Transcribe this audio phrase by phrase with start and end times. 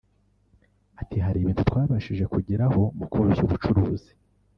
[1.01, 4.11] Ati “Hari ibintu twabashije kugeraho mu koroshya ubucuruzi